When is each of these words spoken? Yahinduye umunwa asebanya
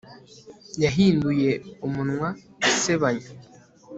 Yahinduye 0.83 1.51
umunwa 1.85 2.27
asebanya 2.67 3.29